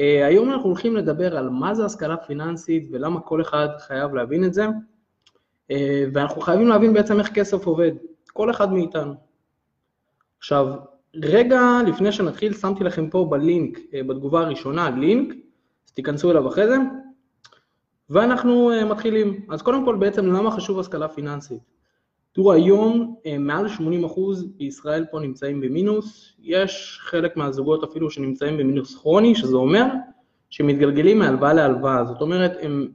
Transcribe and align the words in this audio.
אה, 0.00 0.26
היום 0.26 0.50
אנחנו 0.50 0.68
הולכים 0.68 0.96
לדבר 0.96 1.36
על 1.36 1.48
מה 1.48 1.74
זה 1.74 1.84
השכלה 1.84 2.16
פיננסית 2.16 2.88
ולמה 2.92 3.20
כל 3.20 3.42
אחד 3.42 3.68
חייב 3.78 4.14
להבין 4.14 4.44
את 4.44 4.54
זה, 4.54 4.66
אה, 5.70 6.04
ואנחנו 6.12 6.40
חייבים 6.40 6.68
להבין 6.68 6.92
בעצם 6.92 7.18
איך 7.18 7.32
כסף 7.32 7.66
עובד, 7.66 7.92
כל 8.32 8.50
אחד 8.50 8.72
מאיתנו. 8.72 9.14
עכשיו, 10.38 10.74
רגע 11.14 11.60
לפני 11.86 12.12
שנתחיל, 12.12 12.54
שמתי 12.54 12.84
לכם 12.84 13.10
פה 13.10 13.26
בלינק, 13.30 13.78
אה, 13.94 14.02
בתגובה 14.02 14.40
הראשונה, 14.40 14.90
לינק, 14.90 15.34
אז 15.86 15.92
תיכנסו 15.92 16.30
אליו 16.30 16.48
אחרי 16.48 16.66
זה, 16.68 16.76
ואנחנו 18.10 18.70
מתחילים. 18.90 19.46
אז 19.50 19.62
קודם 19.62 19.84
כל 19.84 19.96
בעצם 19.96 20.26
למה 20.26 20.50
חשוב 20.50 20.78
השכלה 20.78 21.08
פיננסית? 21.08 21.75
תראו, 22.36 22.52
היום 22.52 23.16
אה, 23.26 23.38
מעל 23.38 23.66
80% 23.66 23.70
בישראל 24.56 25.04
פה 25.10 25.20
נמצאים 25.20 25.60
במינוס, 25.60 26.36
יש 26.38 26.98
חלק 27.02 27.36
מהזוגות 27.36 27.84
אפילו 27.84 28.10
שנמצאים 28.10 28.56
במינוס 28.56 28.96
כרוני, 28.96 29.34
שזה 29.34 29.56
אומר 29.56 29.84
שמתגלגלים 30.50 31.18
מהלוואה 31.18 31.52
להלוואה, 31.52 32.04
זאת 32.04 32.20
אומרת, 32.20 32.52
הם 32.60 32.88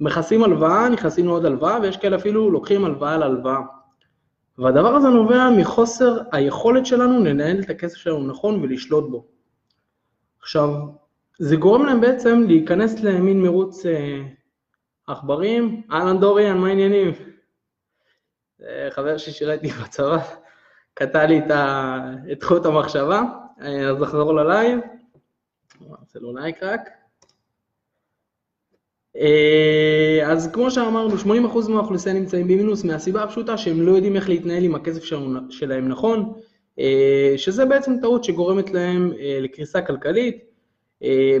מכסים 0.00 0.44
הלוואה, 0.44 0.88
נכנסים 0.88 1.26
לעוד 1.26 1.44
הלוואה, 1.44 1.78
ויש 1.82 1.96
כאלה 1.96 2.16
אפילו 2.16 2.50
לוקחים 2.50 2.84
הלוואה 2.84 3.14
על 3.14 3.22
הלוואה. 3.22 3.60
והדבר 4.58 4.94
הזה 4.94 5.08
נובע 5.08 5.50
מחוסר 5.58 6.18
היכולת 6.32 6.86
שלנו 6.86 7.24
לנהל 7.24 7.60
את 7.60 7.70
הכסף 7.70 7.96
שלנו 7.96 8.26
נכון 8.26 8.62
ולשלוט 8.62 9.10
בו. 9.10 9.26
עכשיו, 10.40 10.74
זה 11.38 11.56
גורם 11.56 11.86
להם 11.86 12.00
בעצם 12.00 12.44
להיכנס 12.46 13.00
למין 13.00 13.42
מרוץ 13.42 13.86
אה, 13.86 14.22
עכברים, 15.06 15.82
אהלן 15.92 16.20
דוריאן, 16.20 16.58
מה 16.58 16.68
העניינים? 16.68 17.12
חבר 18.90 19.16
ששירת 19.18 19.62
לי 19.62 19.68
בצבא, 19.68 20.18
קטע 20.94 21.26
לי 21.26 21.40
את 22.32 22.42
חוט 22.42 22.66
המחשבה, 22.66 23.22
אז 23.60 23.96
נחזור 24.00 24.34
ללייב. 24.34 24.80
נעשה 25.80 26.18
לו 26.18 26.36
לייק 26.36 26.62
רק. 26.62 26.80
אז 30.26 30.50
כמו 30.52 30.70
שאמרנו, 30.70 31.14
80% 31.16 31.68
מהאוכלוסייה 31.68 32.14
נמצאים 32.14 32.48
במינוס 32.48 32.84
מהסיבה 32.84 33.22
הפשוטה 33.22 33.58
שהם 33.58 33.82
לא 33.82 33.92
יודעים 33.92 34.16
איך 34.16 34.28
להתנהל 34.28 34.64
עם 34.64 34.74
הכסף 34.74 35.04
שלהם 35.50 35.88
נכון, 35.88 36.32
שזה 37.36 37.64
בעצם 37.64 37.92
טעות 38.02 38.24
שגורמת 38.24 38.70
להם 38.70 39.12
לקריסה 39.40 39.82
כלכלית. 39.82 40.44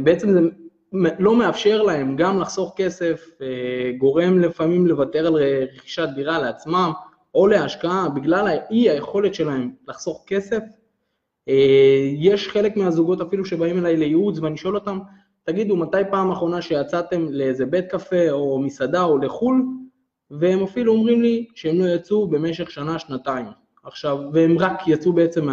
בעצם 0.02 0.32
זה 0.32 0.40
לא 1.18 1.36
מאפשר 1.36 1.82
להם 1.82 2.16
גם 2.16 2.40
לחסוך 2.40 2.74
כסף, 2.76 3.30
גורם 3.98 4.38
לפעמים 4.38 4.86
לוותר 4.86 5.26
על 5.26 5.34
רכישת 5.74 6.08
דירה 6.14 6.38
לעצמם, 6.38 6.92
או 7.38 7.46
להשקעה 7.46 8.08
בגלל 8.08 8.46
האי 8.46 8.90
היכולת 8.90 9.34
שלהם 9.34 9.70
לחסוך 9.88 10.24
כסף. 10.26 10.62
אה, 11.48 12.10
יש 12.16 12.48
חלק 12.48 12.76
מהזוגות 12.76 13.20
אפילו 13.20 13.44
שבאים 13.44 13.78
אליי 13.78 13.96
לייעוץ 13.96 14.38
ואני 14.38 14.56
שואל 14.56 14.74
אותם, 14.74 14.98
תגידו, 15.44 15.76
מתי 15.76 15.96
פעם 16.10 16.30
אחרונה 16.30 16.62
שיצאתם 16.62 17.26
לאיזה 17.30 17.66
בית 17.66 17.86
קפה 17.90 18.30
או 18.30 18.58
מסעדה 18.58 19.02
או 19.02 19.18
לחו"ל, 19.18 19.66
והם 20.30 20.62
אפילו 20.62 20.92
אומרים 20.92 21.22
לי 21.22 21.46
שהם 21.54 21.80
לא 21.80 21.86
יצאו 21.86 22.28
במשך 22.28 22.70
שנה, 22.70 22.98
שנתיים. 22.98 23.46
עכשיו, 23.84 24.18
והם 24.32 24.58
רק 24.58 24.88
יצאו 24.88 25.12
בעצם 25.12 25.48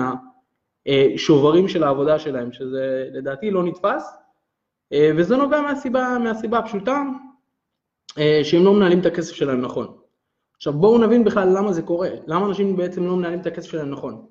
מהשוברים 0.88 1.68
של 1.68 1.84
העבודה 1.84 2.20
שלהם, 2.20 2.52
שזה 2.52 3.10
לדעתי 3.14 3.52
לא 3.52 3.64
נתפס, 3.64 4.18
אה, 4.94 5.12
וזה 5.18 5.38
נובע 5.38 5.62
מהסיבה, 5.62 6.18
מהסיבה 6.24 6.58
הפשוטה, 6.58 7.04
אה, 8.18 8.40
שהם 8.44 8.64
לא 8.64 8.74
מנהלים 8.74 9.00
את 9.00 9.06
הכסף 9.06 9.34
שלהם 9.36 9.62
נכון. 9.62 10.05
עכשיו 10.66 10.80
בואו 10.80 10.98
נבין 10.98 11.24
בכלל 11.24 11.58
למה 11.58 11.74
זה 11.74 11.82
קורה, 11.82 12.10
למה 12.28 12.46
אנשים 12.46 12.76
בעצם 12.76 13.06
לא 13.06 13.16
מנהלים 13.16 13.40
את 13.40 13.46
הכסף 13.46 13.72
שלהם 13.72 13.90
נכון. 13.90 14.26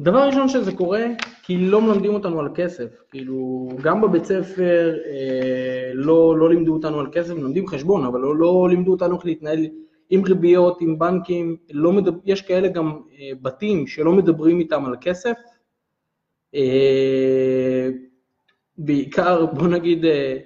דבר 0.00 0.26
ראשון 0.26 0.48
שזה 0.48 0.72
קורה, 0.72 1.06
כי 1.42 1.56
לא 1.56 1.82
מלמדים 1.82 2.14
אותנו 2.14 2.40
על 2.40 2.48
כסף, 2.54 3.02
כאילו 3.10 3.68
גם 3.82 4.00
בבית 4.00 4.24
ספר 4.24 4.94
אה, 5.06 5.90
לא, 5.94 6.38
לא 6.38 6.50
לימדו 6.50 6.74
אותנו 6.74 7.00
על 7.00 7.06
כסף, 7.12 7.34
מלמדים 7.34 7.66
חשבון, 7.66 8.04
אבל 8.04 8.20
לא, 8.20 8.36
לא 8.36 8.66
לימדו 8.70 8.90
אותנו 8.90 9.16
איך 9.16 9.26
להתנהל 9.26 9.66
עם 10.10 10.24
ריביות, 10.24 10.80
עם 10.80 10.98
בנקים, 10.98 11.56
לא 11.70 11.92
מדבר, 11.92 12.18
יש 12.24 12.42
כאלה 12.42 12.68
גם 12.68 13.00
אה, 13.18 13.30
בתים 13.42 13.86
שלא 13.86 14.12
מדברים 14.12 14.60
איתם 14.60 14.86
על 14.86 14.94
כסף, 15.00 15.36
אה, 16.54 17.88
בעיקר 18.78 19.46
בוא 19.46 19.68
נגיד 19.68 20.04
אה, 20.04 20.36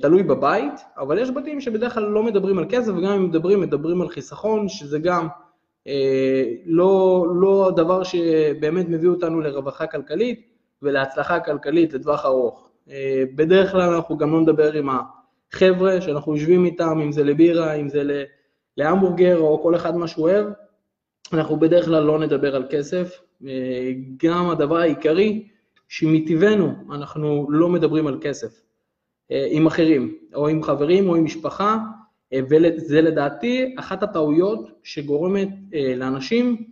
תלוי 0.00 0.22
בבית, 0.22 0.72
אבל 0.98 1.18
יש 1.18 1.30
בתים 1.30 1.60
שבדרך 1.60 1.94
כלל 1.94 2.02
לא 2.02 2.22
מדברים 2.22 2.58
על 2.58 2.66
כסף, 2.68 2.92
וגם 2.96 3.12
אם 3.12 3.24
מדברים, 3.24 3.60
מדברים 3.60 4.02
על 4.02 4.08
חיסכון, 4.08 4.68
שזה 4.68 4.98
גם 4.98 5.28
אה, 5.86 6.44
לא, 6.66 7.26
לא 7.40 7.68
הדבר 7.68 8.02
שבאמת 8.02 8.88
מביא 8.88 9.08
אותנו 9.08 9.40
לרווחה 9.40 9.86
כלכלית 9.86 10.46
ולהצלחה 10.82 11.40
כלכלית 11.40 11.94
לטווח 11.94 12.24
ארוך. 12.24 12.70
אה, 12.90 13.24
בדרך 13.34 13.70
כלל 13.72 13.94
אנחנו 13.94 14.18
גם 14.18 14.32
לא 14.32 14.40
נדבר 14.40 14.72
עם 14.72 14.88
החבר'ה 15.52 16.00
שאנחנו 16.00 16.36
יושבים 16.36 16.64
איתם, 16.64 17.00
אם 17.02 17.12
זה 17.12 17.24
לבירה, 17.24 17.72
אם 17.72 17.88
זה 17.88 18.24
להמבורגר 18.76 19.38
או 19.38 19.62
כל 19.62 19.76
אחד 19.76 19.96
מה 19.96 20.08
שהוא 20.08 20.30
אוהב, 20.30 20.46
אנחנו 21.32 21.56
בדרך 21.56 21.84
כלל 21.84 22.02
לא 22.02 22.18
נדבר 22.18 22.56
על 22.56 22.66
כסף. 22.70 23.20
גם 24.24 24.50
הדבר 24.50 24.76
העיקרי, 24.76 25.48
שמטבענו 25.88 26.72
אנחנו 26.92 27.46
לא 27.50 27.68
מדברים 27.68 28.06
על 28.06 28.18
כסף. 28.20 28.62
אה, 29.30 29.46
עם 29.50 29.66
אחרים, 29.66 30.18
או 30.34 30.48
עם 30.48 30.62
חברים 30.62 31.08
או 31.08 31.16
עם 31.16 31.24
משפחה, 31.24 31.78
אה, 32.32 32.40
וזה 32.50 33.00
לדעתי 33.00 33.74
אחת 33.78 34.02
הטעויות 34.02 34.68
שגורמת 34.82 35.48
אה, 35.74 35.94
לאנשים 35.96 36.70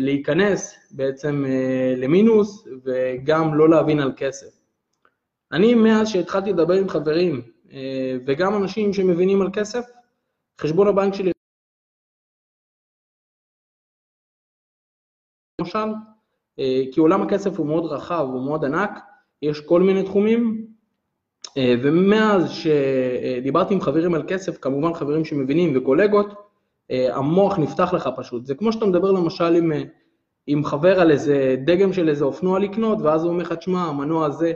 להיכנס 0.00 0.76
בעצם 0.90 1.44
למינוס 1.96 2.68
וגם 2.84 3.54
לא 3.54 3.68
להבין 3.68 4.00
על 4.00 4.12
כסף. 4.16 4.46
אני 5.52 5.74
מאז 5.74 6.08
שהתחלתי 6.08 6.52
לדבר 6.52 6.74
עם 6.74 6.88
חברים 6.88 7.42
וגם 8.26 8.62
אנשים 8.62 8.92
שמבינים 8.92 9.42
על 9.42 9.48
כסף, 9.52 9.84
חשבון 10.60 10.88
הבנק 10.88 11.14
שלי 11.14 11.30
למשל, 15.60 15.88
כי 16.92 17.00
עולם 17.00 17.22
הכסף 17.22 17.58
הוא 17.58 17.66
מאוד 17.66 17.92
רחב, 17.92 18.26
הוא 18.32 18.44
מאוד 18.44 18.64
ענק, 18.64 18.90
יש 19.42 19.60
כל 19.60 19.82
מיני 19.82 20.02
תחומים, 20.02 20.66
אה, 21.56 21.74
ומאז 21.82 22.50
שדיברתי 22.50 23.74
עם 23.74 23.80
חברים 23.80 24.14
על 24.14 24.22
כסף, 24.28 24.58
כמובן 24.58 24.94
חברים 24.94 25.24
שמבינים 25.24 25.72
וקולגות, 25.76 26.34
אה, 26.90 27.16
המוח 27.16 27.58
נפתח 27.58 27.92
לך 27.94 28.08
פשוט. 28.16 28.46
זה 28.46 28.54
כמו 28.54 28.72
שאתה 28.72 28.86
מדבר 28.86 29.10
למשל 29.10 29.54
עם, 29.54 29.72
אה, 29.72 29.82
עם 30.46 30.64
חבר 30.64 31.00
על 31.00 31.10
איזה 31.10 31.56
דגם 31.64 31.92
של 31.92 32.08
איזה 32.08 32.24
אופנוע 32.24 32.58
לקנות, 32.58 32.98
ואז 33.02 33.24
הוא 33.24 33.32
אומר 33.32 33.42
לך, 33.42 33.52
תשמע, 33.52 33.82
המנוע 33.82 34.26
הזה 34.26 34.52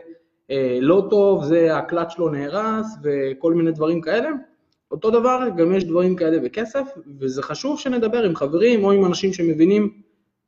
לא 0.80 1.06
טוב, 1.10 1.44
זה 1.44 1.76
הקלט 1.76 2.10
שלו 2.10 2.28
נהרס, 2.28 2.86
וכל 3.02 3.54
מיני 3.54 3.72
דברים 3.72 4.00
כאלה. 4.00 4.28
אותו 4.90 5.10
דבר, 5.10 5.48
גם 5.56 5.74
יש 5.74 5.84
דברים 5.84 6.16
כאלה 6.16 6.38
בכסף, 6.38 6.88
וזה 7.20 7.42
חשוב 7.42 7.78
שנדבר 7.78 8.22
עם 8.22 8.36
חברים 8.36 8.84
או 8.84 8.92
עם 8.92 9.04
אנשים 9.04 9.32
שמבינים 9.32 9.90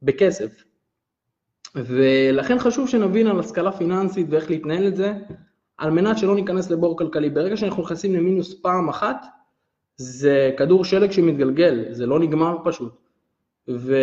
בכסף. 0.02 0.64
ולכן 1.74 2.58
חשוב 2.58 2.88
שנבין 2.88 3.26
על 3.26 3.40
השכלה 3.40 3.72
פיננסית 3.72 4.26
ואיך 4.30 4.50
להתנהל 4.50 4.86
את 4.86 4.96
זה, 4.96 5.12
על 5.78 5.90
מנת 5.90 6.18
שלא 6.18 6.34
ניכנס 6.34 6.70
לבור 6.70 6.98
כלכלי. 6.98 7.30
ברגע 7.30 7.56
שאנחנו 7.56 7.82
נכנסים 7.82 8.14
למינוס 8.14 8.60
פעם 8.62 8.88
אחת, 8.88 9.26
זה 9.96 10.50
כדור 10.56 10.84
שלג 10.84 11.10
שמתגלגל, 11.10 11.84
זה 11.90 12.06
לא 12.06 12.18
נגמר 12.18 12.56
פשוט. 12.64 12.92
ו... 13.68 13.96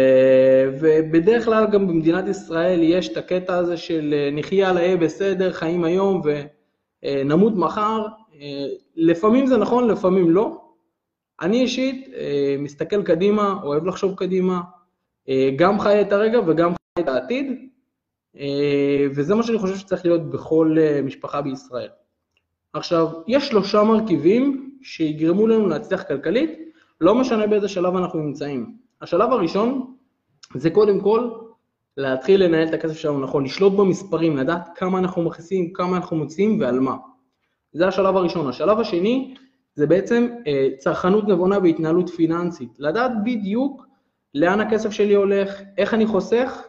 ובדרך 0.79 1.46
כלל 1.46 1.68
גם 1.72 1.88
במדינת 1.88 2.28
ישראל 2.28 2.79
יש 2.84 3.09
את 3.09 3.18
הקטע 3.18 3.56
הזה 3.58 3.78
של 3.78 4.13
אה, 4.13 4.29
נחיה 4.31 4.69
על 4.69 4.78
האי 4.78 4.97
בסדר, 4.97 5.52
חיים 5.52 5.84
היום 5.84 6.22
ונמות 7.03 7.53
מחר. 7.56 8.06
אה, 8.41 8.66
לפעמים 8.96 9.47
זה 9.47 9.58
נכון, 9.58 9.88
לפעמים 9.88 10.29
לא. 10.29 10.62
אני 11.41 11.62
אישית 11.62 12.09
אה, 12.18 12.56
מסתכל 12.59 13.03
קדימה, 13.03 13.59
אוהב 13.63 13.85
לחשוב 13.85 14.16
קדימה, 14.16 14.62
גם 15.56 15.79
חי 15.79 16.02
את 16.02 16.12
הרגע 16.12 16.40
וגם 16.47 16.74
את 16.99 17.07
העתיד, 17.07 17.69
אה, 18.37 19.05
וזה 19.15 19.35
מה 19.35 19.43
שאני 19.43 19.57
חושב 19.57 19.75
שצריך 19.75 20.05
להיות 20.05 20.29
בכל 20.29 20.75
אה, 20.79 21.01
משפחה 21.01 21.41
בישראל. 21.41 21.90
עכשיו, 22.73 23.07
יש 23.28 23.47
שלושה 23.47 23.84
מרכיבים 23.84 24.72
שיגרמו 24.81 25.47
לנו 25.47 25.67
להצליח 25.67 26.03
כלכלית, 26.03 26.59
לא 27.01 27.16
משנה 27.16 27.47
באיזה 27.47 27.67
שלב 27.67 27.96
אנחנו 27.96 28.19
נמצאים. 28.19 28.75
השלב 29.01 29.31
הראשון 29.31 29.93
זה 30.55 30.69
קודם 30.69 31.01
כל 31.01 31.29
להתחיל 31.97 32.43
לנהל 32.43 32.67
את 32.67 32.73
הכסף 32.73 32.97
שלנו 32.97 33.19
נכון, 33.19 33.45
לשלוט 33.45 33.73
במספרים, 33.73 34.37
לדעת 34.37 34.69
כמה 34.75 34.99
אנחנו 34.99 35.22
מכניסים, 35.22 35.73
כמה 35.73 35.97
אנחנו 35.97 36.17
מוציאים 36.17 36.59
ועל 36.59 36.79
מה. 36.79 36.95
זה 37.73 37.87
השלב 37.87 38.16
הראשון. 38.17 38.47
השלב 38.47 38.79
השני 38.79 39.35
זה 39.75 39.87
בעצם 39.87 40.28
אה, 40.47 40.67
צרכנות 40.78 41.28
נבונה 41.28 41.57
והתנהלות 41.63 42.09
פיננסית, 42.09 42.69
לדעת 42.79 43.11
בדיוק 43.23 43.85
לאן 44.34 44.59
הכסף 44.59 44.90
שלי 44.90 45.13
הולך, 45.13 45.61
איך 45.78 45.93
אני 45.93 46.05
חוסך 46.05 46.68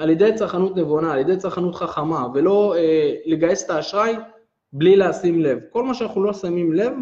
על 0.00 0.10
ידי 0.10 0.32
צרכנות 0.34 0.76
נבונה, 0.76 1.12
על 1.12 1.18
ידי 1.18 1.36
צרכנות 1.36 1.74
חכמה, 1.74 2.26
ולא 2.34 2.74
אה, 2.76 3.14
לגייס 3.26 3.64
את 3.64 3.70
האשראי 3.70 4.14
בלי 4.72 4.96
לשים 4.96 5.40
לב. 5.40 5.58
כל 5.70 5.82
מה 5.82 5.94
שאנחנו 5.94 6.24
לא 6.24 6.32
שמים 6.32 6.72
לב, 6.72 6.92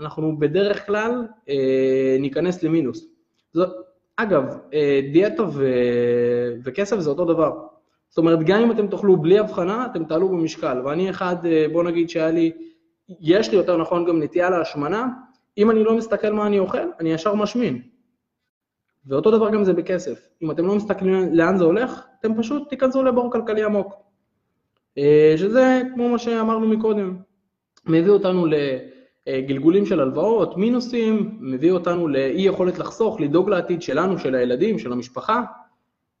אנחנו 0.00 0.38
בדרך 0.38 0.86
כלל 0.86 1.26
אה, 1.48 2.16
ניכנס 2.20 2.62
למינוס. 2.62 3.06
זאת, 3.52 3.70
אגב, 4.16 4.58
אה, 4.74 5.00
דיאטה 5.12 5.42
ו... 5.52 5.72
וכסף 6.64 6.98
זה 6.98 7.10
אותו 7.10 7.24
דבר. 7.24 7.52
זאת 8.08 8.18
אומרת, 8.18 8.42
גם 8.42 8.62
אם 8.62 8.72
אתם 8.72 8.86
תאכלו 8.86 9.16
בלי 9.16 9.38
הבחנה, 9.38 9.86
אתם 9.90 10.04
תעלו 10.04 10.28
במשקל. 10.28 10.80
ואני 10.84 11.10
אחד, 11.10 11.36
בוא 11.72 11.82
נגיד 11.82 12.10
שהיה 12.10 12.30
לי, 12.30 12.52
יש 13.20 13.50
לי 13.50 13.56
יותר 13.56 13.76
נכון 13.76 14.04
גם 14.04 14.22
נטייה 14.22 14.50
להשמנה, 14.50 15.06
אם 15.58 15.70
אני 15.70 15.84
לא 15.84 15.96
מסתכל 15.96 16.32
מה 16.32 16.46
אני 16.46 16.58
אוכל, 16.58 16.90
אני 17.00 17.12
ישר 17.12 17.34
משמין. 17.34 17.82
ואותו 19.06 19.30
דבר 19.30 19.50
גם 19.50 19.64
זה 19.64 19.72
בכסף. 19.72 20.28
אם 20.42 20.50
אתם 20.50 20.66
לא 20.66 20.74
מסתכלים 20.74 21.34
לאן 21.34 21.58
זה 21.58 21.64
הולך, 21.64 22.04
אתם 22.20 22.42
פשוט 22.42 22.68
תיכנסו 22.68 23.02
לבור 23.02 23.32
כלכלי 23.32 23.64
עמוק. 23.64 23.94
אה, 24.98 25.34
שזה, 25.36 25.82
כמו 25.94 26.08
מה 26.08 26.18
שאמרנו 26.18 26.68
מקודם, 26.68 27.16
מביא 27.86 28.10
אותנו 28.10 28.46
לגלגולים 29.26 29.86
של 29.86 30.00
הלוואות, 30.00 30.56
מינוסים, 30.56 31.38
מביא 31.40 31.72
אותנו 31.72 32.08
לאי 32.08 32.42
יכולת 32.42 32.78
לחסוך, 32.78 33.20
לדאוג 33.20 33.50
לעתיד 33.50 33.82
שלנו, 33.82 34.18
של 34.18 34.34
הילדים, 34.34 34.78
של 34.78 34.92
המשפחה, 34.92 35.42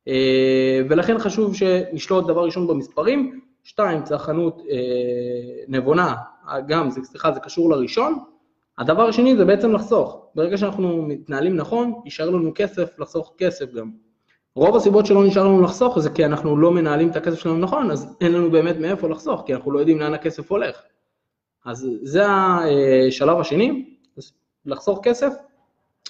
אה, 0.08 0.80
ולכן 0.90 1.18
חשוב 1.18 1.54
שנשלוט 1.54 2.26
דבר 2.26 2.44
ראשון 2.44 2.66
במספרים, 2.66 3.40
שתיים, 3.64 4.02
צרכנות 4.02 4.62
אה, 4.70 4.76
נבונה, 5.68 6.14
גם, 6.68 6.90
סליחה, 6.90 7.32
זה 7.32 7.40
קשור 7.40 7.70
לראשון, 7.70 8.18
הדבר 8.78 9.02
השני 9.02 9.36
זה 9.36 9.44
בעצם 9.44 9.72
לחסוך. 9.72 10.26
ברגע 10.34 10.56
שאנחנו 10.56 11.02
מתנהלים 11.02 11.56
נכון, 11.56 12.00
יישאר 12.04 12.30
לנו 12.30 12.52
כסף, 12.54 12.98
לחסוך 12.98 13.34
כסף 13.38 13.72
גם. 13.72 13.90
רוב 14.54 14.76
הסיבות 14.76 15.06
שלא 15.06 15.26
נשאר 15.26 15.44
לנו 15.44 15.62
לחסוך 15.62 15.98
זה 15.98 16.10
כי 16.10 16.24
אנחנו 16.24 16.56
לא 16.56 16.70
מנהלים 16.70 17.10
את 17.10 17.16
הכסף 17.16 17.38
שלנו 17.38 17.58
נכון, 17.58 17.90
אז 17.90 18.16
אין 18.20 18.32
לנו 18.32 18.50
באמת 18.50 18.76
מאיפה 18.76 19.08
לחסוך, 19.08 19.42
כי 19.46 19.54
אנחנו 19.54 19.72
לא 19.72 19.78
יודעים 19.78 19.98
לאן 20.00 20.14
הכסף 20.14 20.50
הולך. 20.50 20.82
אז 21.64 21.88
זה 22.02 22.24
השלב 22.28 23.40
השני, 23.40 23.94
לחסוך 24.66 25.00
כסף. 25.02 25.32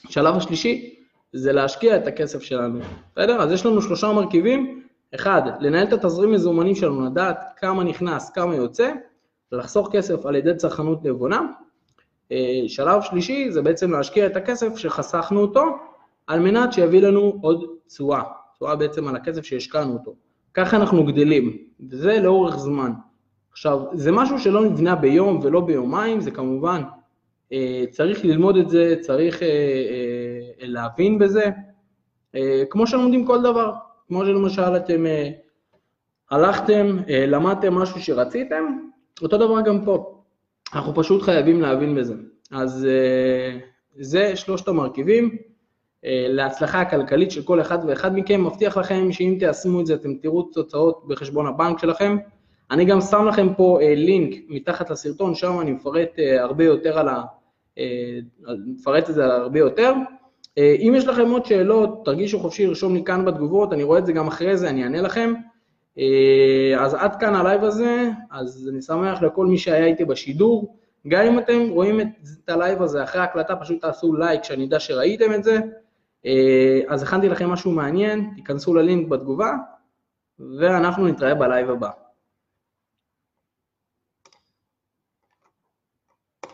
שלב 0.09 0.37
השלישי 0.37 0.95
זה 1.33 1.53
להשקיע 1.53 1.97
את 1.97 2.07
הכסף 2.07 2.43
שלנו, 2.43 2.81
בסדר? 3.17 3.43
אז 3.43 3.53
יש 3.53 3.67
לנו 3.67 3.83
שלושה 3.83 4.13
מרכיבים. 4.13 4.83
אחד, 5.15 5.43
לנהל 5.61 5.87
את 5.87 5.93
התזרים 5.93 6.33
מזומנים 6.33 6.75
שלנו, 6.75 7.07
לדעת 7.07 7.39
כמה 7.57 7.85
נכנס, 7.85 8.31
כמה 8.31 8.55
יוצא, 8.55 8.93
לחסוך 9.53 9.89
כסף 9.93 10.27
על 10.27 10.37
ידי 10.37 10.55
צרכנות 10.57 11.05
נבונה. 11.05 11.41
אה, 12.33 12.63
שלב 12.67 13.03
שלישי 13.03 13.51
זה 13.51 13.63
בעצם 13.63 13.93
להשקיע 13.93 14.27
את 14.27 14.37
הכסף 14.37 14.77
שחסכנו 14.77 15.41
אותו, 15.41 15.65
על 16.27 16.41
מנת 16.41 16.73
שיביא 16.73 17.03
לנו 17.03 17.39
עוד 17.41 17.65
תשואה, 17.87 18.23
תשואה 18.55 18.77
בעצם 18.77 19.09
על 19.09 19.17
הכסף 19.17 19.45
שהשקענו 19.45 19.93
אותו. 19.93 20.15
ככה 20.55 20.77
אנחנו 20.77 21.05
גדלים, 21.05 21.57
וזה 21.91 22.21
לאורך 22.21 22.57
זמן. 22.59 22.93
עכשיו, 23.53 23.81
זה 23.93 24.13
משהו 24.13 24.39
שלא 24.39 24.65
נבנה 24.65 24.95
ביום 24.95 25.41
ולא 25.43 25.61
ביומיים, 25.61 26.21
זה 26.21 26.31
כמובן, 26.31 26.83
אה, 27.53 27.85
צריך 27.91 28.25
ללמוד 28.25 28.57
את 28.57 28.69
זה, 28.69 28.95
צריך 29.01 29.43
אה, 29.43 29.49
להבין 30.59 31.19
בזה, 31.19 31.45
כמו 32.71 32.87
שלומדים 32.87 33.27
כל 33.27 33.43
דבר, 33.43 33.73
כמו 34.09 34.25
שלמשל 34.25 34.77
אתם 34.77 35.05
הלכתם, 36.31 36.97
למדתם 37.09 37.75
משהו 37.75 38.01
שרציתם, 38.01 38.79
אותו 39.23 39.37
דבר 39.39 39.61
גם 39.61 39.85
פה. 39.85 40.18
אנחנו 40.75 40.95
פשוט 40.95 41.23
חייבים 41.23 41.61
להבין 41.61 41.95
בזה. 41.95 42.15
אז 42.53 42.87
אה, 42.91 43.59
זה 44.01 44.37
שלושת 44.37 44.69
המרכיבים 44.69 45.37
אה, 46.05 46.27
להצלחה 46.29 46.81
הכלכלית 46.81 47.31
של 47.31 47.43
כל 47.43 47.61
אחד 47.61 47.79
ואחד 47.89 48.17
מכם. 48.17 48.45
מבטיח 48.45 48.77
לכם 48.77 49.13
שאם 49.13 49.37
תיישמו 49.39 49.81
את 49.81 49.87
זה 49.87 49.95
אתם 49.95 50.15
תראו 50.15 50.43
תוצאות 50.43 51.05
בחשבון 51.09 51.47
הבנק 51.47 51.79
שלכם. 51.79 52.17
אני 52.71 52.85
גם 52.85 53.01
שם 53.01 53.25
לכם 53.29 53.55
פה 53.55 53.79
אה, 53.83 53.95
לינק 53.95 54.35
מתחת 54.49 54.91
לסרטון, 54.91 55.35
שם 55.35 55.61
אני 55.61 55.73
מפרט 55.73 56.11
הרבה 56.39 56.65
יותר 56.65 56.99
על 56.99 57.09
ה... 57.09 57.23
מפרט 58.67 59.11
את 59.11 59.15
זה 59.15 59.25
הרבה 59.25 59.59
יותר. 59.59 59.93
אם 60.59 60.93
יש 60.97 61.07
לכם 61.07 61.31
עוד 61.31 61.45
שאלות, 61.47 62.05
תרגישו 62.05 62.39
חופשי 62.39 62.67
לרשום 62.67 62.95
לי 62.95 63.05
כאן 63.05 63.25
בתגובות, 63.25 63.73
אני 63.73 63.83
רואה 63.83 63.99
את 63.99 64.07
זה 64.07 64.13
גם 64.13 64.27
אחרי 64.27 64.57
זה, 64.57 64.71
אני 64.71 64.85
אענה 64.85 65.01
לכם. 65.01 65.35
אה, 65.99 66.85
אז 66.85 66.95
עד 66.95 67.17
כאן 67.21 67.35
הלייב 67.35 67.65
הזה, 67.65 68.11
אז 68.31 68.71
אני 68.73 68.83
שמח 68.83 69.23
לכל 69.23 69.47
מי 69.47 69.59
שהיה 69.59 69.87
איתי 69.87 70.05
בשידור. 70.05 70.77
גם 71.09 71.27
אם 71.27 71.39
אתם 71.39 71.69
רואים 71.71 72.01
את 72.01 72.49
הלייב 72.49 72.83
הזה 72.83 73.05
אחרי 73.05 73.21
ההקלטה, 73.21 73.57
פשוט 73.57 73.81
תעשו 73.81 74.17
לייק, 74.17 74.45
שאני 74.45 74.67
אדע 74.67 74.81
שראיתם 74.81 75.35
את 75.35 75.45
זה. 75.45 75.59
אה, 76.27 76.81
אז 76.89 77.03
הכנתי 77.03 77.29
לכם 77.29 77.51
משהו 77.51 77.71
מעניין, 77.71 78.31
תיכנסו 78.35 78.75
ללינק 78.75 79.09
בתגובה, 79.09 79.53
ואנחנו 80.59 81.07
נתראה 81.09 81.35
בלייב 81.35 81.71
הבא. 81.71 81.91